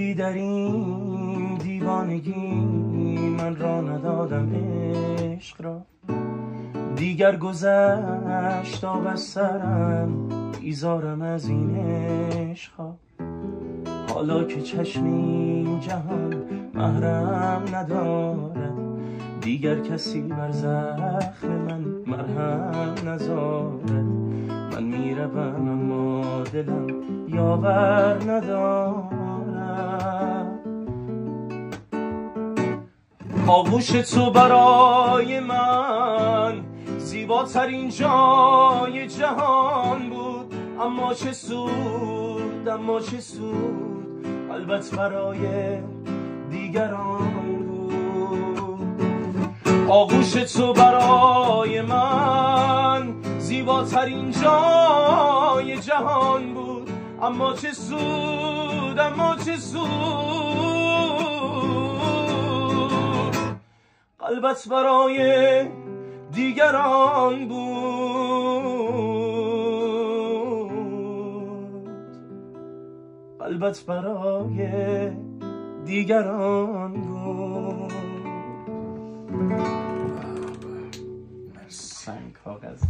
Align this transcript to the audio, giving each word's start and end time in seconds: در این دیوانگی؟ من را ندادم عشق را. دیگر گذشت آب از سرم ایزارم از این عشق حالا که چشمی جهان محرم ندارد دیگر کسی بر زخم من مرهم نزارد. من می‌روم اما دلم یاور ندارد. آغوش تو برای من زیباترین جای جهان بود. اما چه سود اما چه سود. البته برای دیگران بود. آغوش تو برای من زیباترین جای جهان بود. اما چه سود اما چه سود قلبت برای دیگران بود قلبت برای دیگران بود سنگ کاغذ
در 0.00 0.32
این 0.32 1.54
دیوانگی؟ 1.54 2.54
من 3.38 3.56
را 3.56 3.80
ندادم 3.80 4.48
عشق 4.54 5.62
را. 5.62 5.80
دیگر 6.96 7.36
گذشت 7.36 8.84
آب 8.84 9.06
از 9.06 9.20
سرم 9.20 10.28
ایزارم 10.60 11.22
از 11.22 11.48
این 11.48 11.76
عشق 11.76 12.72
حالا 14.14 14.44
که 14.44 14.60
چشمی 14.60 15.78
جهان 15.80 16.34
محرم 16.74 17.62
ندارد 17.74 18.72
دیگر 19.40 19.80
کسی 19.80 20.22
بر 20.22 20.50
زخم 20.50 21.48
من 21.48 21.80
مرهم 22.06 22.94
نزارد. 23.08 23.90
من 24.72 24.82
می‌روم 24.82 25.68
اما 25.68 26.42
دلم 26.42 26.86
یاور 27.28 28.18
ندارد. 28.26 29.29
آغوش 33.46 33.86
تو 33.86 34.30
برای 34.30 35.40
من 35.40 36.64
زیباترین 36.98 37.88
جای 37.88 39.06
جهان 39.06 40.10
بود. 40.10 40.54
اما 40.80 41.14
چه 41.14 41.32
سود 41.32 42.68
اما 42.68 43.00
چه 43.00 43.20
سود. 43.20 44.26
البته 44.52 44.96
برای 44.96 45.78
دیگران 46.50 47.66
بود. 47.68 48.80
آغوش 49.88 50.32
تو 50.32 50.72
برای 50.72 51.80
من 51.80 53.14
زیباترین 53.38 54.30
جای 54.30 55.78
جهان 55.78 56.54
بود. 56.54 56.90
اما 57.22 57.52
چه 57.52 57.72
سود 57.72 58.59
اما 59.00 59.36
چه 59.36 59.56
سود 59.56 59.90
قلبت 64.18 64.68
برای 64.68 65.68
دیگران 66.32 67.48
بود 67.48 67.70
قلبت 73.38 73.84
برای 73.86 75.10
دیگران 75.84 76.92
بود 76.92 77.92
سنگ 81.68 82.32
کاغذ 82.44 82.80